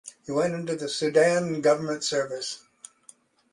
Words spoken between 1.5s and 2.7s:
Government Service.